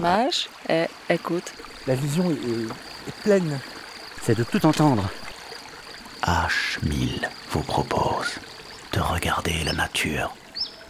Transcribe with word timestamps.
Mage 0.00 0.48
et 0.68 0.86
écoute. 1.08 1.52
La 1.86 1.94
vision 1.94 2.30
est, 2.30 2.34
est- 2.34 3.08
est 3.08 3.22
pleine. 3.22 3.58
C'est 4.22 4.36
de 4.36 4.44
tout 4.44 4.64
entendre. 4.66 5.08
H1000 6.22 7.28
vous 7.50 7.62
propose 7.62 8.34
de 8.92 9.00
regarder 9.00 9.62
la 9.64 9.72
nature 9.72 10.34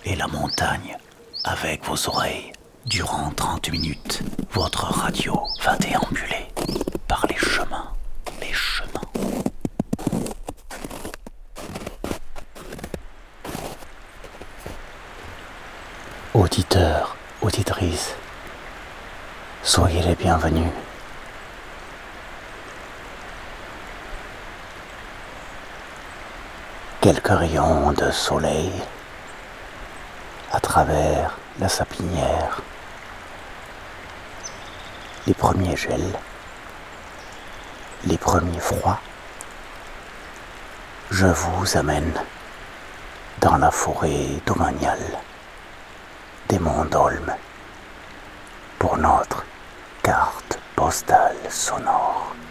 et 0.04 0.16
la 0.16 0.26
montagne 0.26 0.96
avec 1.44 1.84
vos 1.84 2.08
oreilles. 2.08 2.52
Durant 2.86 3.30
30 3.30 3.70
minutes, 3.70 4.22
votre 4.52 4.84
radio 4.84 5.38
va 5.62 5.76
déambuler 5.76 6.48
par 7.06 7.26
les 7.28 7.36
chemins, 7.36 7.92
les 8.40 8.52
chemins. 8.52 9.00
Auditeurs, 16.34 17.16
auditrices, 17.42 18.14
soyez 19.70 20.02
les 20.02 20.16
bienvenus. 20.16 20.72
Quelques 27.00 27.28
rayons 27.28 27.92
de 27.92 28.10
soleil 28.10 28.72
à 30.50 30.58
travers 30.58 31.38
la 31.60 31.68
sapinière. 31.68 32.62
Les 35.28 35.34
premiers 35.34 35.76
gels, 35.76 36.18
les 38.06 38.18
premiers 38.18 38.58
froids. 38.58 38.98
Je 41.12 41.28
vous 41.28 41.76
amène 41.76 42.14
dans 43.40 43.56
la 43.56 43.70
forêt 43.70 44.42
domaniale 44.46 45.20
des 46.48 46.58
Monts 46.58 46.86
d'Olme 46.86 47.32
pour 48.80 48.96
notre 48.96 49.44
carte 50.90 51.04
postale 51.04 51.50
sonore. 51.50 52.49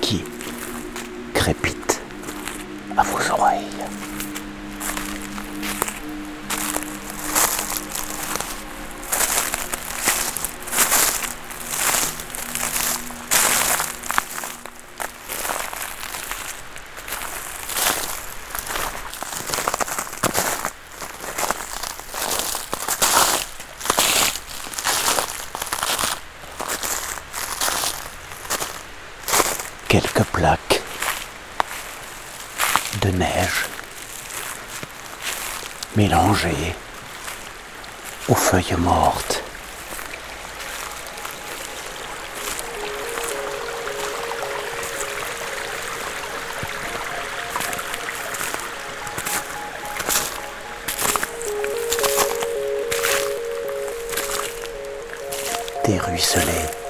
Qui 0.00 0.24
crépite 1.34 2.00
à 2.96 3.02
vos 3.02 3.30
oreilles. 3.32 3.66
Aux 38.28 38.34
feuilles 38.34 38.76
mortes. 38.78 39.42
Des 55.84 55.98
ruisselets 55.98 56.81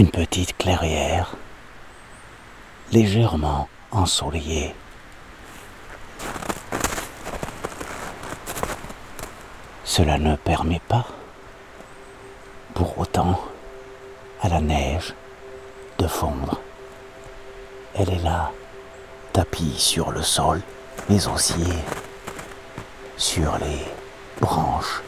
Une 0.00 0.10
petite 0.10 0.56
clairière, 0.56 1.36
légèrement 2.90 3.68
ensoleillée. 3.90 4.74
Cela 9.84 10.16
ne 10.16 10.36
permet 10.36 10.80
pas, 10.88 11.04
pour 12.72 12.98
autant, 12.98 13.38
à 14.40 14.48
la 14.48 14.62
neige 14.62 15.12
de 15.98 16.06
fondre. 16.06 16.62
Elle 17.94 18.08
est 18.08 18.24
là, 18.24 18.52
tapie 19.34 19.78
sur 19.78 20.12
le 20.12 20.22
sol, 20.22 20.62
mais 21.10 21.26
aussi 21.26 21.74
sur 23.18 23.58
les 23.58 23.84
branches 24.40 25.02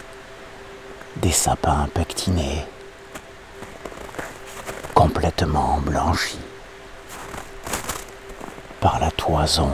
des 1.17 1.33
sapins 1.33 1.89
pectinés, 1.95 2.67
complètement 5.23 5.79
blanchis 5.79 6.41
par 8.81 8.99
la 8.99 9.09
toison 9.13 9.71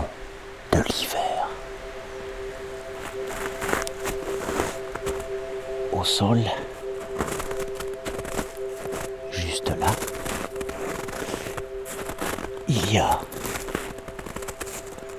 de 0.72 0.78
l'hiver. 0.78 1.48
Au 5.90 6.04
sol, 6.04 6.40
juste 9.30 9.70
là, 9.70 9.86
il 12.68 12.92
y 12.92 12.98
a 12.98 13.18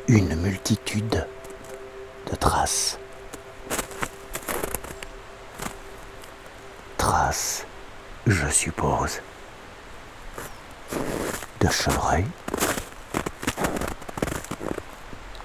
une 0.08 0.36
multitude 0.36 1.26
de 2.30 2.36
traces. 2.36 3.00
Traces, 6.98 7.66
je 8.28 8.48
suppose, 8.50 9.22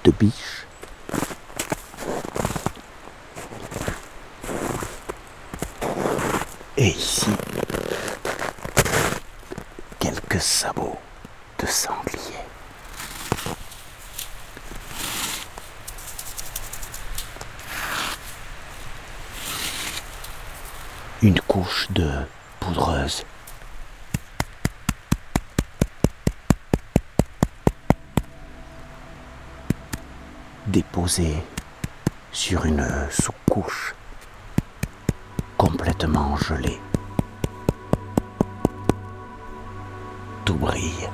de 0.03 0.11
biche, 0.11 0.65
et 6.77 6.87
ici, 6.87 7.29
quelques 9.99 10.41
sabots 10.41 10.97
de 11.59 11.67
sanglier. 11.67 12.19
Une 21.21 21.39
couche 21.41 21.87
de 21.91 22.09
poudreuse. 22.59 23.23
Déposée 30.67 31.43
sur 32.31 32.65
une 32.65 32.87
sous-couche 33.11 33.93
complètement 35.57 36.35
gelée. 36.37 36.79
Tout 40.43 40.55
brille. 40.55 41.07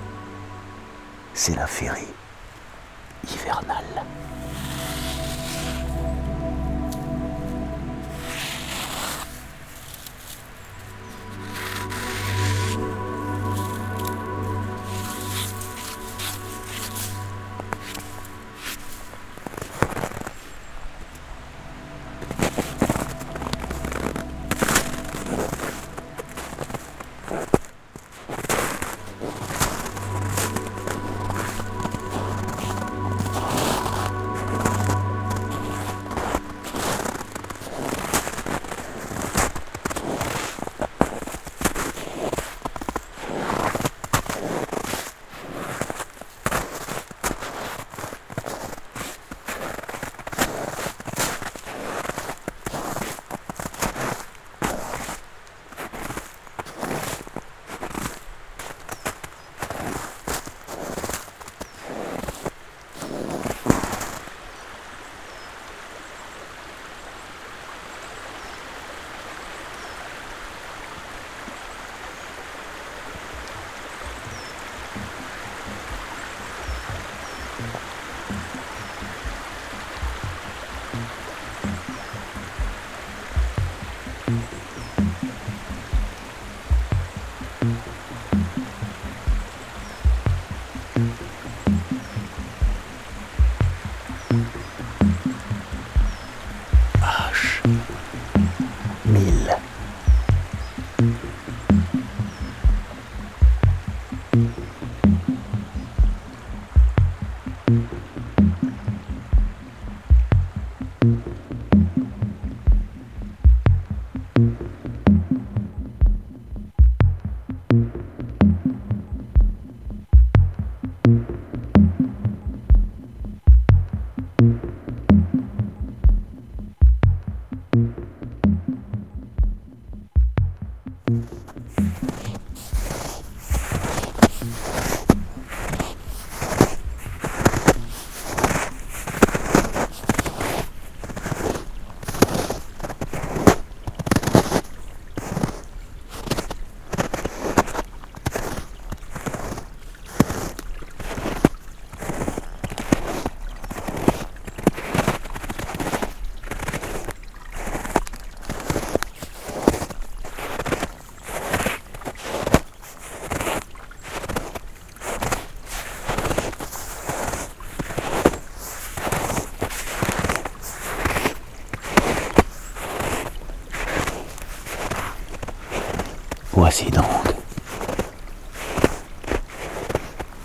C'est 1.33 1.55
la 1.55 1.67
féerie 1.67 2.13
hivernale. 3.27 4.05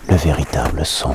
Le 0.08 0.16
véritable 0.16 0.84
son 0.84 1.14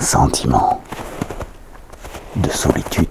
sentiment 0.00 0.80
de 2.36 2.50
solitude, 2.50 3.08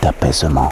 d'apaisement. 0.00 0.70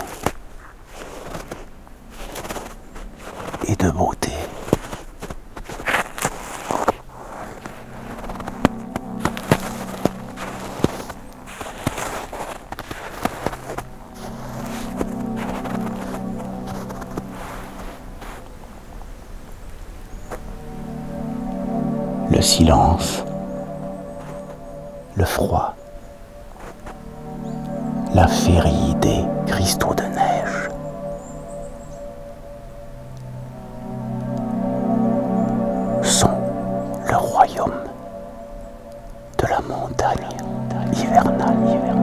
Yang 41.16 41.32
tadi. 41.40 41.95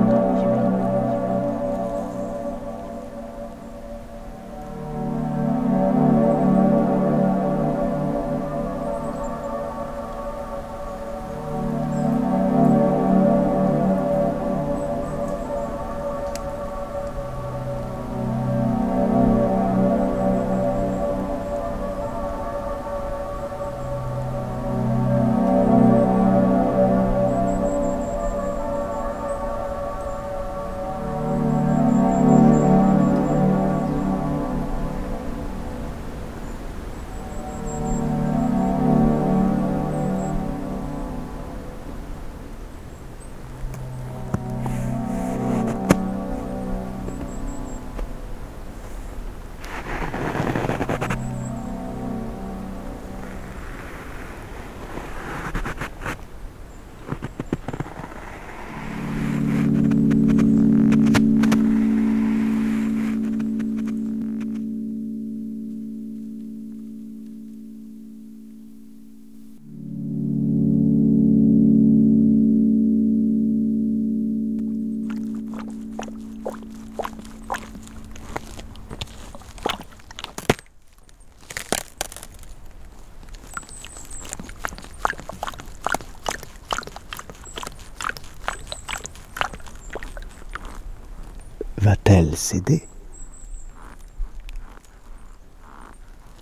céder. 92.43 92.85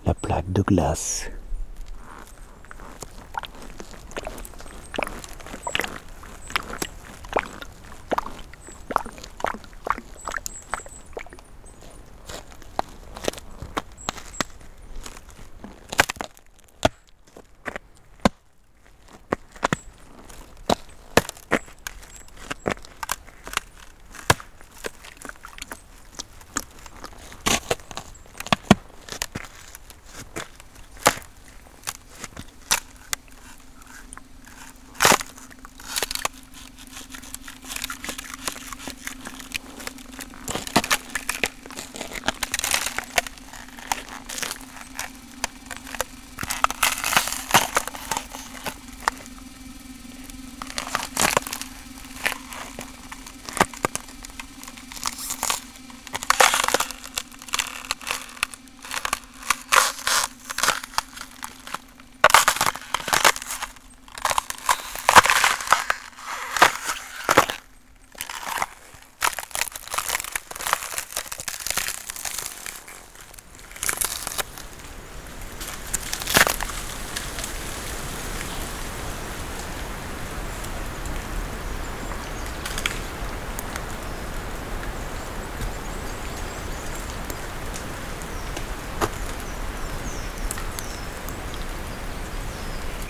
La 0.03 0.15
plaque 0.15 0.51
de 0.51 0.63
glace 0.63 1.29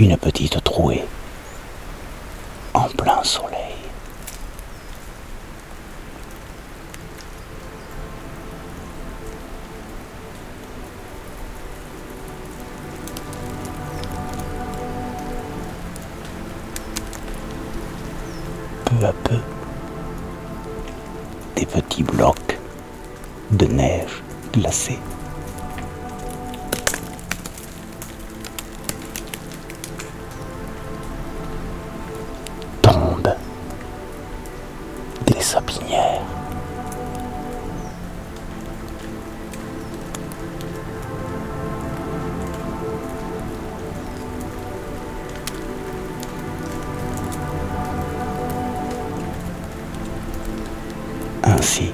une 0.01 0.17
petite 0.17 0.63
trouée 0.63 1.03
des 35.31 35.41
sapinières. 35.41 36.21
Ainsi, 51.43 51.93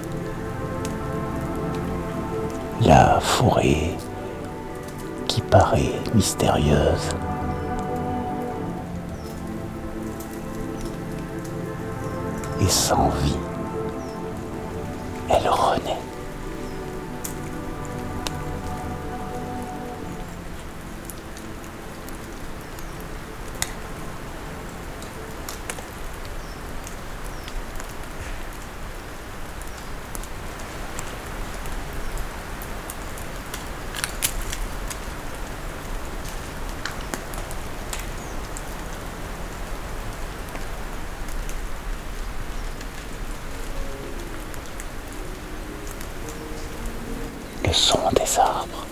la 2.82 3.20
forêt 3.20 3.92
qui 5.28 5.42
paraît 5.42 5.94
mystérieuse 6.14 7.16
et 12.68 12.70
sans 12.70 13.08
vie, 13.24 13.38
elle 15.30 15.48
renaît. 15.48 15.94
Le 47.64 47.67
son 47.78 48.00
des 48.12 48.40
arbres. 48.40 48.86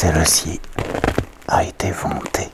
Celle-ci 0.00 0.60
a 1.48 1.64
été 1.64 1.90
vantée. 1.90 2.52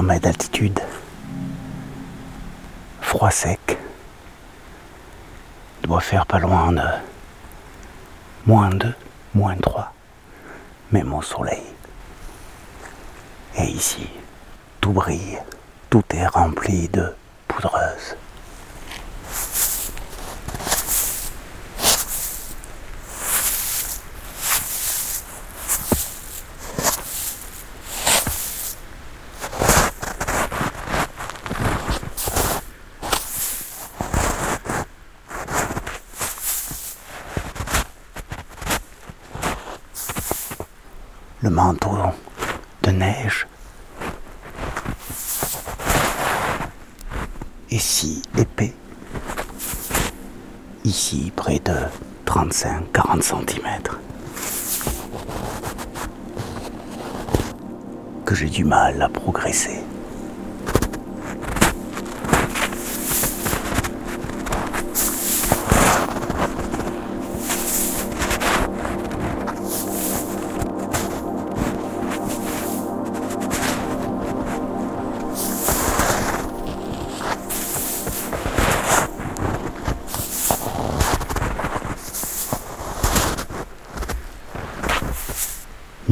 Mètres 0.00 0.22
d'altitude. 0.22 0.80
Froid 3.02 3.30
sec. 3.30 3.78
Doit 5.82 6.00
faire 6.00 6.24
pas 6.24 6.38
loin 6.38 6.72
de 6.72 6.80
moins 8.46 8.70
2, 8.70 8.94
moins 9.34 9.56
3. 9.56 9.92
Même 10.92 11.12
au 11.12 11.20
soleil. 11.20 11.62
Et 13.58 13.64
ici, 13.64 14.08
tout 14.80 14.92
brille. 14.92 15.38
Tout 15.90 16.04
est 16.14 16.26
rempli 16.26 16.88
de 16.88 17.14
poudreuse. 17.46 17.81
Le 41.42 41.50
manteau 41.50 41.96
de 42.82 42.90
neige 42.92 43.48
est 47.68 47.78
si 47.78 48.22
épais, 48.38 48.72
ici 50.84 51.32
près 51.34 51.58
de 51.58 51.74
35-40 52.26 53.22
cm, 53.22 53.66
que 58.24 58.34
j'ai 58.36 58.48
du 58.48 58.64
mal 58.64 59.02
à 59.02 59.08
progresser. 59.08 59.80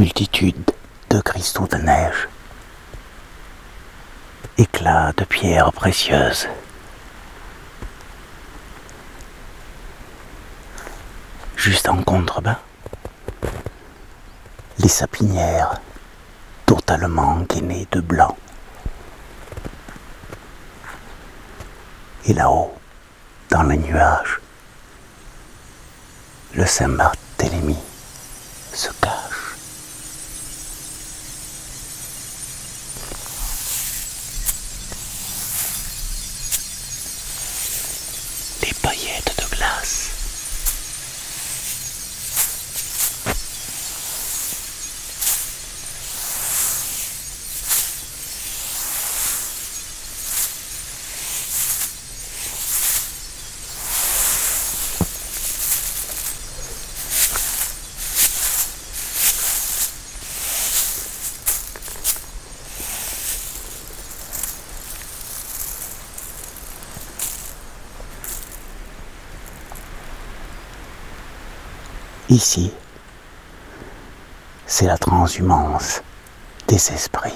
Multitude 0.00 0.70
de 1.10 1.20
cristaux 1.20 1.66
de 1.66 1.76
neige, 1.76 2.26
éclats 4.56 5.12
de 5.14 5.24
pierres 5.24 5.70
précieuses. 5.74 6.48
Juste 11.54 11.86
en 11.90 12.02
contrebas, 12.02 12.60
les 14.78 14.88
sapinières 14.88 15.82
totalement 16.64 17.40
gainées 17.40 17.86
de 17.90 18.00
blanc. 18.00 18.34
Et 22.24 22.32
là-haut, 22.32 22.72
dans 23.50 23.64
les 23.64 23.76
nuages, 23.76 24.40
le 26.54 26.64
Saint-Barthélemy 26.64 27.76
se 28.72 28.88
cache. 29.02 29.30
les 38.62 38.74
paillettes 38.82 39.34
de 39.38 39.56
glace. 39.56 40.10
Ici, 72.30 72.70
c'est 74.64 74.86
la 74.86 74.96
transhumance 74.96 76.00
des 76.68 76.76
esprits. 76.76 77.34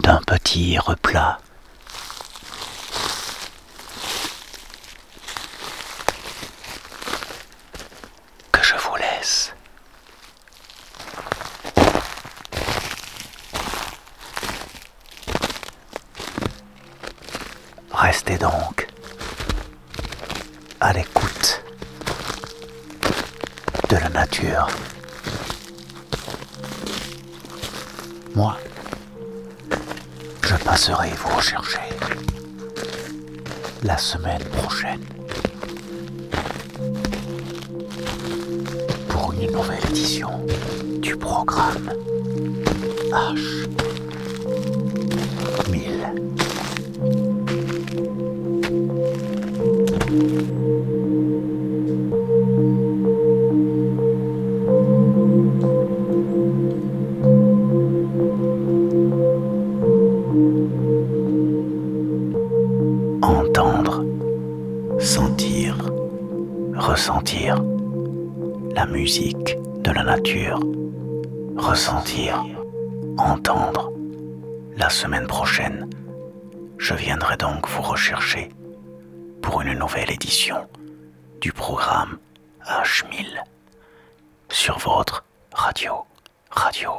D'un 0.00 0.20
petit 0.26 0.78
replat, 0.78 1.38
que 8.52 8.62
je 8.62 8.74
vous 8.76 8.96
laisse. 8.96 9.52
Restez 17.92 18.38
donc 18.38 18.86
à 20.80 20.94
l'écoute 20.94 21.62
de 23.90 23.96
la 23.96 24.08
nature. 24.08 24.68
Moi, 28.34 28.56
passerai 30.76 31.08
vous 31.16 31.34
rechercher 31.34 31.80
la 33.82 33.96
semaine 33.96 34.44
prochaine 34.52 35.00
pour 39.08 39.32
une 39.32 39.50
nouvelle 39.52 39.82
édition 39.88 40.28
du 41.00 41.16
programme 41.16 41.90
H 43.10 43.66
1000. 45.70 46.12
Ressentir 66.96 67.62
la 68.74 68.86
musique 68.86 69.54
de 69.82 69.90
la 69.90 70.02
nature, 70.02 70.58
ressentir, 71.58 72.42
entendre. 73.18 73.92
La 74.78 74.88
semaine 74.88 75.26
prochaine, 75.26 75.90
je 76.78 76.94
viendrai 76.94 77.36
donc 77.36 77.68
vous 77.68 77.82
rechercher 77.82 78.48
pour 79.42 79.60
une 79.60 79.78
nouvelle 79.78 80.10
édition 80.10 80.66
du 81.42 81.52
programme 81.52 82.16
H1000 82.64 83.42
sur 84.48 84.78
votre 84.78 85.22
radio, 85.52 85.96
radio 86.50 86.92